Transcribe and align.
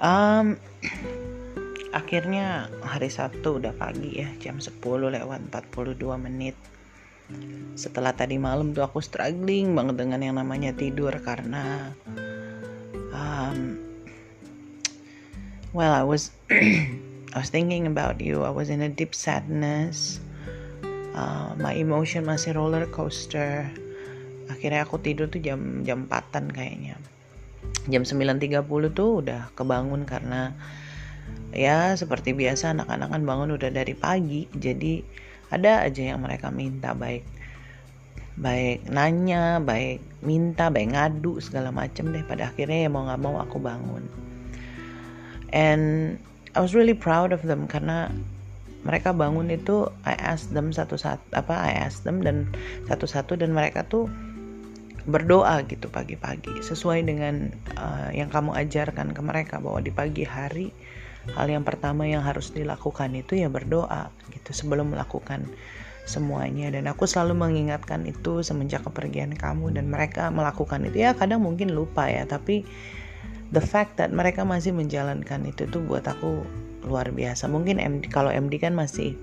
Um, 0.00 0.56
akhirnya 1.92 2.72
hari 2.80 3.12
Sabtu 3.12 3.60
udah 3.60 3.76
pagi 3.76 4.24
ya 4.24 4.32
jam 4.40 4.56
10 4.56 4.80
lewat 4.80 5.40
42 5.52 6.00
menit. 6.16 6.56
Setelah 7.76 8.16
tadi 8.16 8.40
malam 8.40 8.72
tuh 8.72 8.80
aku 8.80 9.04
struggling 9.04 9.76
banget 9.76 10.00
dengan 10.00 10.24
yang 10.24 10.40
namanya 10.40 10.72
tidur 10.72 11.12
karena 11.20 11.92
um, 13.12 13.76
well 15.76 15.92
I 15.92 16.00
was 16.00 16.32
I 17.36 17.36
was 17.36 17.52
thinking 17.52 17.84
about 17.84 18.24
you. 18.24 18.40
I 18.48 18.50
was 18.50 18.72
in 18.72 18.80
a 18.80 18.88
deep 18.88 19.12
sadness. 19.12 20.16
Uh, 21.12 21.52
my 21.60 21.76
emotion 21.76 22.24
masih 22.24 22.56
roller 22.56 22.88
coaster. 22.88 23.68
Akhirnya 24.48 24.88
aku 24.88 24.96
tidur 24.96 25.28
tuh 25.28 25.44
jam 25.44 25.84
jam 25.84 26.08
4 26.08 26.56
kayaknya 26.56 26.96
jam 27.88 28.02
9.30 28.04 28.64
tuh 28.92 29.10
udah 29.24 29.52
kebangun 29.56 30.04
karena 30.04 30.54
ya 31.50 31.94
seperti 31.98 32.34
biasa 32.34 32.74
anak-anak 32.74 33.10
kan 33.10 33.22
bangun 33.26 33.50
udah 33.54 33.70
dari 33.70 33.94
pagi 33.94 34.46
jadi 34.54 35.02
ada 35.50 35.82
aja 35.82 36.14
yang 36.14 36.22
mereka 36.22 36.48
minta 36.54 36.94
baik 36.94 37.26
baik 38.40 38.86
nanya 38.88 39.60
baik 39.60 40.00
minta 40.24 40.72
baik 40.72 40.96
ngadu 40.96 41.42
segala 41.42 41.68
macem 41.74 42.08
deh 42.14 42.24
pada 42.24 42.48
akhirnya 42.48 42.86
ya 42.86 42.90
mau 42.92 43.04
nggak 43.04 43.20
mau 43.20 43.36
aku 43.42 43.60
bangun. 43.60 44.04
And 45.50 46.16
I 46.54 46.62
was 46.62 46.72
really 46.72 46.94
proud 46.94 47.34
of 47.34 47.42
them 47.42 47.66
karena 47.66 48.08
mereka 48.86 49.12
bangun 49.12 49.52
itu 49.52 49.92
I 50.08 50.16
asked 50.16 50.56
them 50.56 50.72
satu-satu 50.72 51.36
apa 51.36 51.52
I 51.52 51.84
asked 51.84 52.06
them 52.06 52.24
dan 52.24 52.48
satu-satu 52.88 53.36
dan 53.36 53.52
mereka 53.52 53.84
tuh 53.84 54.08
berdoa 55.08 55.64
gitu 55.68 55.88
pagi-pagi 55.88 56.60
sesuai 56.60 57.04
dengan 57.06 57.48
uh, 57.76 58.12
yang 58.12 58.28
kamu 58.28 58.52
ajarkan 58.56 59.16
ke 59.16 59.20
mereka 59.24 59.56
bahwa 59.62 59.80
di 59.80 59.92
pagi 59.92 60.24
hari 60.24 60.68
hal 61.36 61.52
yang 61.52 61.64
pertama 61.64 62.08
yang 62.08 62.24
harus 62.24 62.50
dilakukan 62.50 63.12
itu 63.12 63.36
ya 63.36 63.52
berdoa 63.52 64.08
gitu 64.32 64.50
sebelum 64.52 64.96
melakukan 64.96 65.44
semuanya. 66.08 66.72
Dan 66.72 66.88
aku 66.88 67.04
selalu 67.04 67.36
mengingatkan 67.36 68.08
itu 68.08 68.40
semenjak 68.40 68.82
kepergian 68.82 69.36
kamu 69.36 69.76
dan 69.76 69.92
mereka 69.92 70.32
melakukan 70.32 70.88
itu. 70.88 71.04
Ya 71.06 71.12
kadang 71.14 71.44
mungkin 71.44 71.76
lupa 71.76 72.08
ya 72.08 72.24
tapi 72.24 72.64
the 73.54 73.62
fact 73.62 74.00
that 74.00 74.10
mereka 74.10 74.42
masih 74.42 74.74
menjalankan 74.74 75.44
itu 75.46 75.68
tuh 75.68 75.82
buat 75.84 76.04
aku 76.08 76.42
luar 76.88 77.12
biasa. 77.12 77.46
Mungkin 77.46 77.76
MD, 77.78 78.08
kalau 78.08 78.32
MD 78.32 78.56
kan 78.56 78.72
masih 78.72 79.14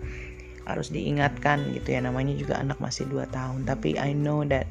harus 0.67 0.91
diingatkan 0.91 1.63
gitu 1.71 1.95
ya 1.95 2.03
namanya 2.03 2.35
juga 2.35 2.59
anak 2.59 2.77
masih 2.77 3.07
2 3.09 3.25
tahun. 3.31 3.65
Tapi 3.65 3.97
I 3.97 4.13
know 4.13 4.43
that 4.45 4.67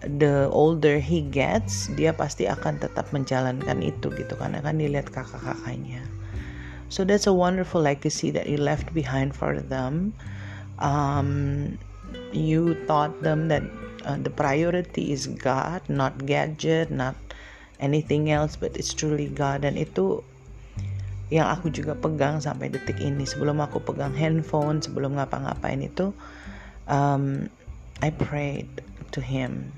the 0.00 0.48
older 0.48 0.96
he 0.96 1.20
gets 1.20 1.92
dia 1.92 2.16
pasti 2.16 2.48
akan 2.48 2.80
tetap 2.80 3.12
menjalankan 3.12 3.84
itu 3.84 4.08
gitu 4.16 4.32
karena 4.36 4.64
kan 4.64 4.80
dilihat 4.80 5.12
kakak-kakaknya. 5.12 6.00
So 6.90 7.06
that's 7.06 7.28
a 7.30 7.34
wonderful 7.36 7.84
legacy 7.84 8.34
that 8.34 8.50
you 8.50 8.58
left 8.58 8.90
behind 8.96 9.36
for 9.36 9.60
them. 9.60 10.16
Um, 10.80 11.76
you 12.32 12.74
taught 12.88 13.22
them 13.22 13.46
that 13.52 13.62
uh, 14.02 14.18
the 14.18 14.32
priority 14.32 15.12
is 15.12 15.28
God 15.28 15.84
not 15.86 16.24
gadget 16.24 16.90
not 16.90 17.14
anything 17.78 18.32
else 18.32 18.56
but 18.56 18.74
it's 18.74 18.96
truly 18.96 19.28
God. 19.28 19.62
Dan 19.68 19.76
itu 19.76 20.24
yang 21.30 21.46
aku 21.46 21.70
juga 21.70 21.94
pegang 21.94 22.42
sampai 22.42 22.72
detik 22.72 22.98
ini. 22.98 23.22
Sebelum 23.22 23.62
aku 23.62 23.78
pegang 23.84 24.16
handphone 24.16 24.82
sebelum 24.82 25.20
ngapa-ngapain 25.20 25.84
itu 25.84 26.10
um, 26.90 27.46
I 28.02 28.10
prayed 28.10 28.82
to 29.12 29.20
him 29.20 29.70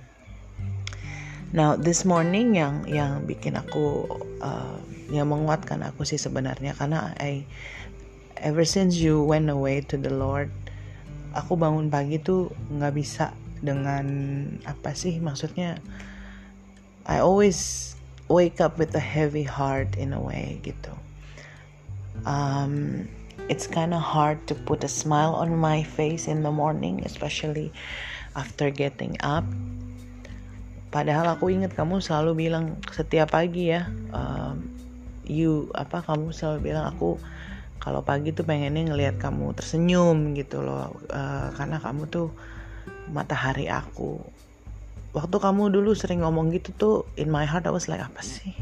Now 1.52 1.76
this 1.76 2.08
morning 2.08 2.56
yang 2.56 2.88
yang 2.88 3.28
bikin 3.28 3.60
aku 3.60 4.08
uh, 4.40 4.80
yang 5.12 5.28
menguatkan 5.28 5.84
aku 5.84 6.08
sih 6.08 6.16
sebenarnya 6.16 6.72
karena 6.72 7.12
I 7.20 7.44
ever 8.40 8.64
since 8.64 8.96
you 8.96 9.20
went 9.20 9.52
away 9.52 9.84
to 9.92 10.00
the 10.00 10.08
Lord 10.08 10.48
aku 11.36 11.60
bangun 11.60 11.92
pagi 11.92 12.16
tuh 12.16 12.48
nggak 12.72 12.96
bisa 12.96 13.36
dengan 13.60 14.08
apa 14.64 14.96
sih 14.96 15.20
maksudnya 15.20 15.76
I 17.04 17.20
always 17.20 17.92
wake 18.32 18.56
up 18.64 18.80
with 18.80 18.96
a 18.96 19.04
heavy 19.04 19.44
heart 19.44 19.92
in 20.00 20.16
a 20.16 20.20
way 20.24 20.56
gitu. 20.64 20.96
Um, 22.24 23.04
it's 23.52 23.68
kind 23.68 23.92
of 23.92 24.00
hard 24.00 24.40
to 24.48 24.56
put 24.56 24.80
a 24.80 24.88
smile 24.88 25.36
on 25.36 25.52
my 25.52 25.84
face 25.84 26.32
in 26.32 26.40
the 26.40 26.54
morning, 26.54 27.04
especially 27.04 27.76
after 28.32 28.72
getting 28.72 29.20
up 29.20 29.44
padahal 30.92 31.34
aku 31.34 31.48
ingat 31.48 31.72
kamu 31.72 32.04
selalu 32.04 32.46
bilang 32.46 32.76
setiap 32.92 33.32
pagi 33.32 33.72
ya 33.72 33.88
um, 34.12 34.60
you 35.24 35.72
apa 35.72 36.04
kamu 36.04 36.30
selalu 36.30 36.70
bilang 36.70 36.92
aku 36.92 37.16
kalau 37.82 38.06
pagi 38.06 38.30
tuh 38.30 38.46
pengennya 38.46 38.94
ngelihat 38.94 39.18
kamu 39.18 39.58
tersenyum 39.58 40.38
gitu 40.38 40.62
loh 40.62 40.94
uh, 41.10 41.50
karena 41.58 41.82
kamu 41.82 42.06
tuh 42.06 42.30
matahari 43.10 43.66
aku. 43.66 44.22
Waktu 45.12 45.36
kamu 45.36 45.74
dulu 45.74 45.92
sering 45.92 46.22
ngomong 46.22 46.54
gitu 46.54 46.70
tuh 46.78 46.96
in 47.18 47.28
my 47.28 47.42
heart 47.42 47.66
I 47.66 47.74
was 47.74 47.90
like 47.90 48.00
apa 48.00 48.22
sih? 48.22 48.54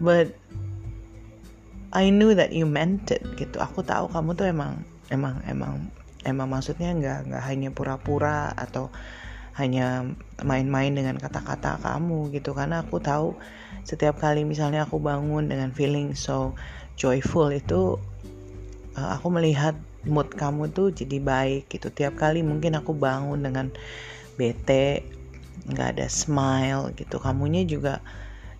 But 0.00 0.32
I 1.92 2.08
knew 2.08 2.32
that 2.32 2.56
you 2.56 2.64
meant 2.64 3.12
it 3.12 3.22
gitu. 3.36 3.60
Aku 3.60 3.84
tahu 3.84 4.08
kamu 4.10 4.32
tuh 4.32 4.48
emang 4.48 4.82
emang 5.12 5.38
emang 5.44 5.92
emang 6.24 6.48
maksudnya 6.48 6.96
nggak 6.96 7.30
nggak 7.30 7.44
hanya 7.44 7.68
pura-pura 7.68 8.48
atau 8.56 8.88
hanya 9.58 10.06
main-main 10.46 10.94
dengan 10.94 11.18
kata-kata 11.18 11.82
kamu 11.82 12.30
gitu. 12.30 12.54
Karena 12.54 12.86
aku 12.86 13.02
tahu 13.02 13.34
setiap 13.82 14.22
kali 14.22 14.46
misalnya 14.46 14.86
aku 14.86 15.02
bangun 15.02 15.50
dengan 15.50 15.74
feeling 15.74 16.14
so 16.14 16.54
joyful 16.94 17.50
itu 17.50 17.98
uh, 18.94 19.08
aku 19.18 19.28
melihat 19.34 19.74
mood 20.06 20.30
kamu 20.30 20.70
tuh 20.70 20.94
jadi 20.94 21.18
baik 21.18 21.68
gitu. 21.68 21.90
Tiap 21.90 22.14
kali 22.14 22.46
mungkin 22.46 22.78
aku 22.78 22.94
bangun 22.94 23.42
dengan 23.42 23.74
bete 24.38 25.02
nggak 25.66 25.98
ada 25.98 26.06
smile 26.06 26.94
gitu. 26.94 27.18
Kamunya 27.18 27.66
juga 27.66 27.98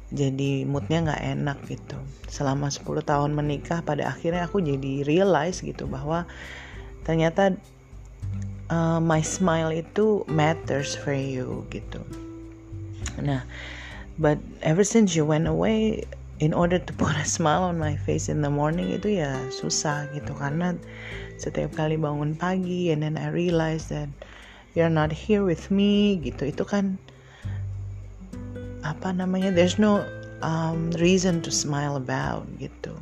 jadi 0.09 0.65
moodnya 0.65 1.04
nggak 1.04 1.22
enak 1.38 1.59
gitu. 1.69 1.98
Selama 2.26 2.72
10 2.72 2.84
tahun 3.04 3.30
menikah 3.36 3.84
pada 3.84 4.09
akhirnya 4.09 4.48
aku 4.48 4.59
jadi 4.65 5.04
realize 5.04 5.60
gitu 5.60 5.86
bahwa 5.86 6.25
ternyata 7.04 7.56
uh, 8.70 9.00
my 9.00 9.20
smile 9.20 9.72
itu 9.72 10.24
matters 10.28 10.96
for 10.96 11.16
you 11.16 11.66
gitu. 11.72 12.00
Nah 13.20 13.42
but 14.18 14.38
ever 14.62 14.82
since 14.82 15.14
you 15.14 15.24
went 15.24 15.46
away 15.46 16.02
in 16.38 16.54
order 16.54 16.78
to 16.78 16.92
put 16.92 17.14
a 17.16 17.24
smile 17.24 17.62
on 17.62 17.78
my 17.78 17.96
face 17.96 18.28
in 18.28 18.42
the 18.42 18.50
morning 18.50 18.90
itu 18.94 19.22
ya 19.22 19.34
susah 19.50 20.10
gitu. 20.14 20.34
Karena 20.34 20.74
setiap 21.38 21.74
kali 21.74 21.98
bangun 21.98 22.34
pagi 22.38 22.90
and 22.90 23.02
then 23.02 23.18
I 23.18 23.30
realize 23.30 23.90
that 23.90 24.10
you're 24.74 24.92
not 24.92 25.10
here 25.10 25.42
with 25.42 25.70
me 25.70 26.18
gitu. 26.22 26.50
Itu 26.50 26.66
kan 26.66 26.98
apa 28.86 29.10
namanya 29.10 29.50
there's 29.50 29.78
no 29.78 30.06
um, 30.42 30.94
reason 30.98 31.42
to 31.42 31.50
smile 31.50 31.98
about 31.98 32.46
gitu. 32.62 32.94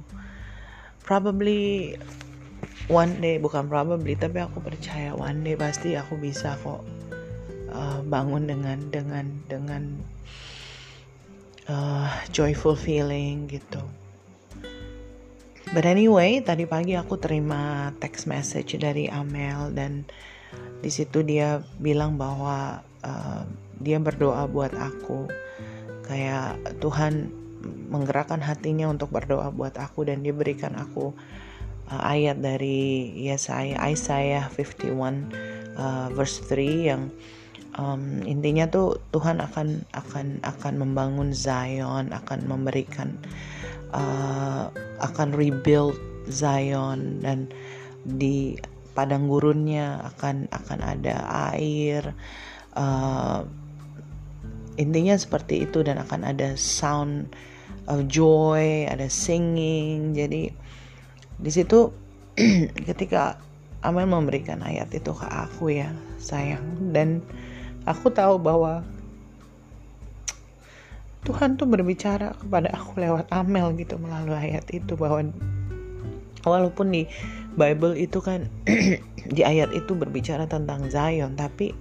Probably 1.04 1.94
one 2.86 3.18
day 3.18 3.40
bukan 3.40 3.66
probably 3.66 4.14
tapi 4.14 4.44
aku 4.44 4.62
percaya 4.62 5.16
one 5.16 5.42
day 5.42 5.58
pasti 5.58 5.96
aku 5.98 6.14
bisa 6.20 6.54
kok 6.60 6.84
uh, 7.72 8.00
bangun 8.06 8.46
dengan 8.46 8.78
dengan 8.92 9.26
dengan 9.50 9.82
uh, 11.68 12.08
joyful 12.30 12.78
feeling 12.78 13.50
gitu. 13.50 13.82
But 15.74 15.82
anyway, 15.82 16.38
tadi 16.40 16.62
pagi 16.62 16.94
aku 16.94 17.18
terima 17.18 17.90
text 17.98 18.30
message 18.30 18.78
dari 18.78 19.10
Amel 19.10 19.74
dan 19.74 20.06
di 20.78 20.88
situ 20.94 21.26
dia 21.26 21.58
bilang 21.82 22.14
bahwa 22.14 22.86
uh, 23.02 23.42
dia 23.82 23.98
berdoa 23.98 24.46
buat 24.46 24.72
aku 24.72 25.26
kayak 26.06 26.78
Tuhan 26.78 27.34
menggerakkan 27.90 28.38
hatinya 28.38 28.86
untuk 28.86 29.10
berdoa 29.10 29.50
buat 29.50 29.74
aku 29.74 30.06
dan 30.06 30.22
dia 30.22 30.30
berikan 30.30 30.78
aku 30.78 31.10
uh, 31.90 32.02
ayat 32.02 32.42
dari 32.42 33.12
Yesaya 33.14 33.78
Isaiah 33.90 34.46
51 34.46 34.90
uh, 35.76 36.08
verse 36.12 36.42
3 36.48 36.90
yang 36.90 37.08
um, 37.78 38.22
intinya 38.24 38.66
tuh 38.66 38.98
Tuhan 39.12 39.38
akan 39.40 39.86
akan 39.94 40.26
akan 40.42 40.74
membangun 40.76 41.30
Zion 41.36 42.10
akan 42.10 42.38
memberikan 42.48 43.16
uh, 43.94 44.72
akan 45.00 45.28
rebuild 45.36 45.96
Zion 46.26 47.22
dan 47.22 47.50
di 48.06 48.58
padang 48.96 49.28
gurunnya 49.28 50.00
akan 50.14 50.48
akan 50.50 50.78
ada 50.80 51.20
air 51.52 52.16
uh, 52.74 53.44
intinya 54.76 55.16
seperti 55.16 55.68
itu 55.68 55.84
dan 55.84 56.00
akan 56.00 56.24
ada 56.24 56.56
sound 56.56 57.32
of 57.86 58.06
joy 58.10 58.84
ada 58.86 59.06
singing. 59.08 60.12
Jadi 60.12 60.52
di 61.36 61.50
situ 61.52 61.92
ketika 62.88 63.40
Amel 63.84 64.08
memberikan 64.08 64.64
ayat 64.64 64.90
itu 64.90 65.12
ke 65.14 65.26
aku 65.28 65.70
ya 65.70 65.92
sayang. 66.18 66.90
Dan 66.90 67.22
aku 67.86 68.10
tahu 68.10 68.40
bahwa 68.40 68.82
Tuhan 71.26 71.58
tuh 71.58 71.66
berbicara 71.66 72.34
kepada 72.38 72.70
aku 72.74 73.02
lewat 73.02 73.30
Amel 73.34 73.74
gitu 73.78 73.98
melalui 73.98 74.34
ayat 74.34 74.66
itu 74.70 74.94
bahwa 74.94 75.26
walaupun 76.46 76.94
di 76.94 77.02
Bible 77.58 77.98
itu 77.98 78.22
kan 78.22 78.46
di 79.36 79.42
ayat 79.42 79.74
itu 79.74 79.94
berbicara 79.98 80.46
tentang 80.46 80.86
Zion 80.86 81.34
tapi 81.34 81.74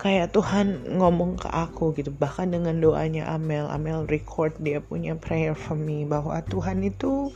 kayak 0.00 0.32
Tuhan 0.32 0.96
ngomong 0.96 1.36
ke 1.36 1.48
aku 1.52 1.92
gitu. 1.92 2.08
Bahkan 2.08 2.56
dengan 2.56 2.80
doanya 2.80 3.28
Amel 3.28 3.68
Amel 3.68 4.08
record 4.08 4.56
dia 4.56 4.80
punya 4.80 5.12
prayer 5.12 5.52
for 5.52 5.76
me 5.76 6.08
bahwa 6.08 6.40
Tuhan 6.48 6.80
itu 6.80 7.28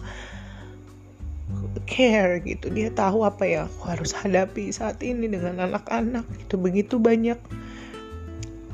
care 1.85 2.41
gitu. 2.41 2.73
Dia 2.73 2.89
tahu 2.89 3.29
apa 3.29 3.45
yang 3.45 3.69
aku 3.69 3.93
harus 3.93 4.17
hadapi 4.17 4.73
saat 4.73 5.05
ini 5.05 5.29
dengan 5.29 5.61
anak-anak 5.61 6.25
itu 6.41 6.57
begitu 6.57 6.97
banyak 6.97 7.37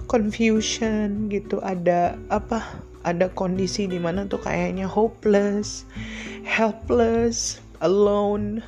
confusion 0.06 1.26
gitu. 1.26 1.58
Ada 1.58 2.14
apa? 2.30 2.62
Ada 3.02 3.32
kondisi 3.34 3.90
di 3.90 3.98
mana 3.98 4.28
tuh 4.30 4.38
kayaknya 4.38 4.86
hopeless 4.86 5.88
helpless 6.46 7.58
alone 7.80 8.60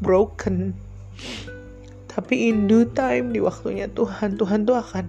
broken 0.00 0.72
tapi 2.10 2.50
in 2.50 2.66
due 2.66 2.90
time 2.90 3.30
di 3.30 3.38
waktunya 3.38 3.86
Tuhan 3.86 4.34
Tuhan 4.34 4.66
tuh 4.66 4.82
akan 4.82 5.06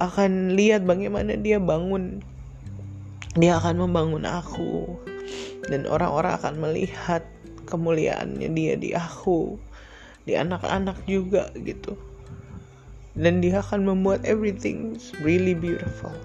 akan 0.00 0.56
lihat 0.56 0.88
bagaimana 0.88 1.36
dia 1.36 1.60
bangun. 1.60 2.24
Dia 3.36 3.60
akan 3.60 3.84
membangun 3.84 4.24
aku. 4.24 4.96
Dan 5.68 5.84
orang-orang 5.84 6.40
akan 6.40 6.54
melihat 6.56 7.22
kemuliaannya 7.68 8.48
dia 8.50 8.74
di 8.74 8.96
aku 8.96 9.60
di 10.24 10.34
anak-anak 10.34 10.96
juga 11.04 11.52
gitu. 11.60 11.94
Dan 13.12 13.44
dia 13.44 13.60
akan 13.60 13.84
membuat 13.84 14.24
everything 14.24 14.96
really 15.20 15.52
beautiful. 15.52 16.16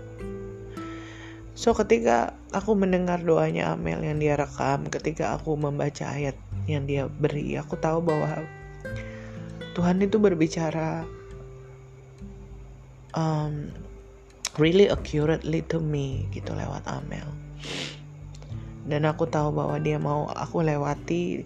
So 1.56 1.76
ketika 1.76 2.36
aku 2.56 2.76
mendengar 2.76 3.24
doanya 3.24 3.76
Amel 3.76 4.04
yang 4.04 4.20
dia 4.20 4.40
rekam, 4.40 4.88
ketika 4.88 5.40
aku 5.40 5.56
membaca 5.60 6.08
ayat 6.08 6.36
yang 6.68 6.88
dia 6.88 7.08
beri, 7.08 7.56
aku 7.60 7.80
tahu 7.80 8.04
bahwa 8.04 8.44
Tuhan 9.76 10.00
itu 10.00 10.16
berbicara 10.18 11.04
um, 13.12 13.68
really 14.56 14.88
accurately 14.88 15.60
to 15.68 15.84
me 15.84 16.32
gitu 16.32 16.56
lewat 16.56 16.88
Amel. 16.88 17.28
Dan 18.86 19.04
aku 19.04 19.28
tahu 19.28 19.52
bahwa 19.52 19.76
dia 19.82 20.00
mau 20.00 20.32
aku 20.32 20.64
lewati 20.64 21.44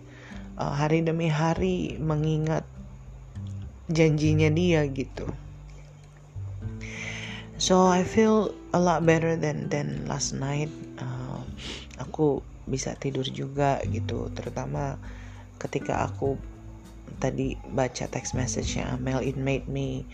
uh, 0.59 0.75
hari 0.75 1.01
demi 1.01 1.31
hari 1.31 1.97
mengingat 1.97 2.67
janjinya 3.89 4.53
dia 4.53 4.85
gitu. 4.91 5.25
So 7.59 7.89
I 7.89 8.05
feel 8.05 8.55
a 8.71 8.79
lot 8.79 9.03
better 9.03 9.35
than 9.35 9.67
than 9.73 10.05
last 10.05 10.37
night. 10.37 10.69
Uh, 11.01 11.41
aku 11.97 12.45
bisa 12.69 12.93
tidur 12.95 13.25
juga 13.25 13.81
gitu. 13.89 14.29
Terutama 14.31 14.95
ketika 15.59 16.07
aku 16.07 16.39
tadi 17.17 17.57
baca 17.73 18.05
text 18.05 18.37
message-nya 18.37 18.93
Amel 18.93 19.25
it 19.25 19.35
made 19.35 19.65
me 19.65 20.05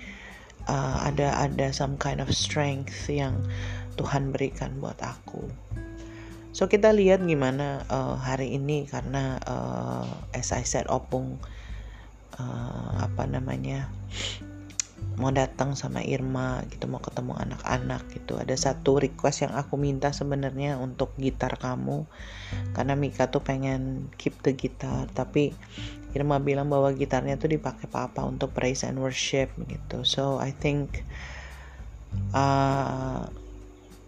uh, 0.72 1.04
ada 1.04 1.36
ada 1.36 1.76
some 1.76 2.00
kind 2.00 2.24
of 2.24 2.32
strength 2.32 3.12
yang 3.12 3.44
Tuhan 3.96 4.32
berikan 4.32 4.80
buat 4.80 5.00
aku. 5.04 5.48
So 6.56 6.72
kita 6.72 6.96
lihat 6.96 7.20
gimana 7.28 7.84
uh, 7.92 8.16
hari 8.16 8.56
ini 8.56 8.88
karena 8.88 9.44
uh, 9.44 10.08
as 10.32 10.56
I 10.56 10.64
said 10.64 10.88
opung 10.88 11.36
uh, 12.40 12.92
apa 13.04 13.28
namanya 13.28 13.92
mau 15.16 15.32
datang 15.32 15.80
sama 15.80 16.04
Irma 16.04 16.60
gitu 16.68 16.92
mau 16.92 17.00
ketemu 17.00 17.40
anak-anak 17.40 18.04
gitu. 18.12 18.36
Ada 18.36 18.56
satu 18.60 19.00
request 19.00 19.48
yang 19.48 19.54
aku 19.56 19.80
minta 19.80 20.12
sebenarnya 20.12 20.76
untuk 20.76 21.16
gitar 21.16 21.56
kamu 21.56 22.04
karena 22.76 22.94
Mika 23.00 23.32
tuh 23.32 23.40
pengen 23.40 24.12
keep 24.20 24.36
the 24.44 24.52
gitar 24.52 25.08
tapi 25.16 25.56
Irma 26.16 26.40
bilang 26.40 26.72
bahwa 26.72 26.92
gitarnya 26.96 27.36
tuh 27.36 27.52
dipakai 27.52 27.92
papa 27.92 28.24
untuk 28.24 28.52
praise 28.56 28.84
and 28.88 29.00
worship 29.00 29.52
gitu. 29.68 30.04
So 30.08 30.40
I 30.40 30.52
think 30.56 31.04
uh, 32.32 33.28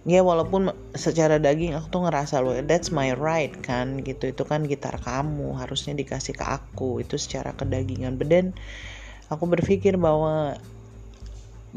ya 0.07 0.23
walaupun 0.23 0.71
secara 0.95 1.35
daging 1.35 1.75
aku 1.75 1.91
tuh 1.91 2.07
ngerasa 2.07 2.39
loh 2.39 2.55
that's 2.63 2.95
my 2.95 3.11
right 3.15 3.51
kan 3.63 4.03
gitu. 4.03 4.31
Itu 4.31 4.43
kan 4.43 4.67
gitar 4.67 4.99
kamu 4.99 5.55
harusnya 5.55 5.95
dikasih 5.95 6.35
ke 6.35 6.43
aku. 6.47 6.99
Itu 7.03 7.15
secara 7.15 7.55
kedagingan. 7.55 8.15
Beden 8.15 8.55
aku 9.27 9.43
berpikir 9.47 9.99
bahwa 9.99 10.55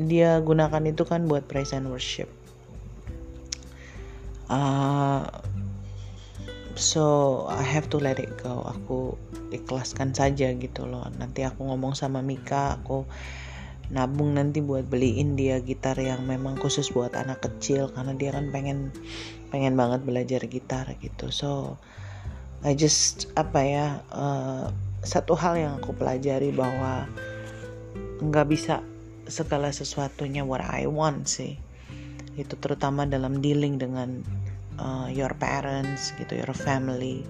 dia 0.00 0.40
gunakan 0.40 0.80
itu 0.88 1.04
kan 1.04 1.28
buat 1.28 1.44
praise 1.44 1.76
and 1.76 1.92
worship. 1.92 2.32
Uh, 4.48 5.28
so 6.72 7.04
I 7.52 7.60
have 7.60 7.92
to 7.92 8.00
let 8.00 8.16
it 8.16 8.32
go. 8.40 8.64
Aku 8.64 9.20
ikhlaskan 9.52 10.16
saja 10.16 10.48
gitu 10.56 10.88
loh. 10.88 11.04
Nanti 11.20 11.44
aku 11.44 11.68
ngomong 11.68 11.92
sama 11.92 12.24
Mika 12.24 12.80
aku 12.80 13.04
nabung 13.90 14.38
nanti 14.38 14.62
buat 14.62 14.86
beliin 14.86 15.34
dia 15.34 15.58
gitar 15.58 15.98
yang 15.98 16.22
memang 16.22 16.54
khusus 16.62 16.94
buat 16.94 17.10
anak 17.18 17.42
kecil 17.42 17.90
karena 17.90 18.14
dia 18.14 18.30
kan 18.30 18.46
pengen 18.54 18.94
pengen 19.50 19.74
banget 19.74 20.00
belajar 20.06 20.40
gitar 20.46 20.86
gitu. 21.02 21.28
So 21.28 21.76
I 22.62 22.78
just 22.78 23.28
apa 23.34 23.60
ya 23.60 23.86
uh, 24.14 24.70
satu 25.02 25.34
hal 25.34 25.58
yang 25.58 25.72
aku 25.82 25.92
pelajari 25.92 26.54
bahwa 26.54 27.10
nggak 28.22 28.46
bisa 28.46 28.84
segala 29.30 29.70
sesuatunya 29.70 30.42
what 30.42 30.60
I 30.60 30.90
want 30.90 31.30
sih. 31.30 31.56
Itu 32.34 32.58
terutama 32.58 33.06
dalam 33.06 33.38
dealing 33.38 33.78
dengan 33.78 34.20
uh, 34.76 35.08
your 35.08 35.32
parents 35.38 36.12
gitu 36.18 36.38
your 36.38 36.52
family. 36.52 37.22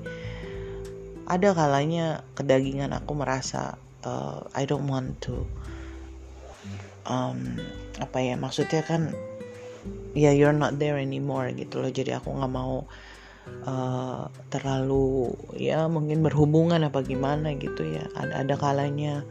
Ada 1.30 1.54
kalanya 1.54 2.26
kedagingan 2.34 2.90
aku 2.90 3.14
merasa 3.14 3.78
uh, 4.02 4.42
I 4.56 4.66
don't 4.66 4.90
want 4.90 5.22
to 5.30 5.46
um, 7.06 7.58
apa 8.02 8.18
ya 8.18 8.34
maksudnya 8.34 8.82
kan 8.82 9.14
ya 10.12 10.34
you're 10.34 10.56
not 10.56 10.76
there 10.82 10.98
anymore 10.98 11.48
gitu 11.54 11.80
loh. 11.80 11.92
Jadi 11.92 12.14
aku 12.14 12.34
nggak 12.34 12.52
mau 12.52 12.84
uh, 13.66 14.26
terlalu 14.50 15.34
ya 15.54 15.86
mungkin 15.86 16.22
berhubungan 16.26 16.82
apa 16.82 17.02
gimana 17.06 17.54
gitu 17.56 17.86
ya. 17.86 18.04
Ada 18.18 18.46
ada 18.46 18.54
kalanya. 18.58 19.22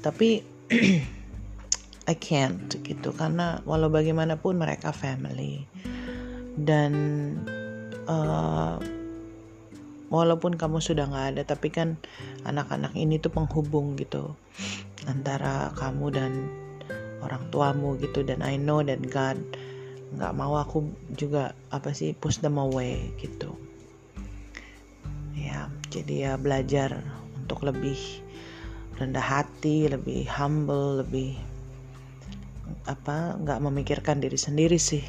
Tapi 0.00 0.49
I 2.10 2.14
can't 2.14 2.70
gitu. 2.86 3.10
Karena 3.10 3.58
walau 3.66 3.90
bagaimanapun 3.90 4.54
mereka 4.54 4.94
family. 4.94 5.66
Dan 6.54 6.92
uh, 8.06 8.78
walaupun 10.10 10.54
kamu 10.54 10.78
sudah 10.82 11.06
nggak 11.10 11.26
ada 11.34 11.42
tapi 11.46 11.70
kan 11.70 11.98
anak-anak 12.46 12.94
ini 12.94 13.18
tuh 13.18 13.34
penghubung 13.34 13.98
gitu. 13.98 14.38
Antara 15.10 15.74
kamu 15.74 16.06
dan 16.14 16.32
orang 17.22 17.50
tuamu 17.50 17.98
gitu. 17.98 18.22
Dan 18.22 18.42
I 18.46 18.54
know 18.54 18.82
that 18.86 19.02
God 19.10 19.38
nggak 20.10 20.34
mau 20.34 20.58
aku 20.58 20.90
juga 21.14 21.54
apa 21.70 21.94
sih 21.94 22.14
push 22.14 22.42
them 22.42 22.58
away 22.58 23.10
gitu. 23.18 23.54
Ya 25.34 25.66
jadi 25.90 26.14
ya 26.14 26.32
belajar 26.38 27.02
untuk 27.38 27.66
lebih 27.66 27.98
rendah 29.00 29.24
hati 29.24 29.88
lebih 29.88 30.28
humble 30.28 31.00
lebih 31.00 31.34
apa 32.84 33.40
nggak 33.40 33.58
memikirkan 33.64 34.20
diri 34.20 34.36
sendiri 34.36 34.76
sih. 34.76 35.02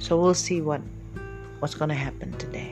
So 0.00 0.16
we'll 0.16 0.38
see 0.38 0.64
what 0.64 0.80
what's 1.60 1.76
gonna 1.76 1.98
happen 1.98 2.32
today 2.40 2.69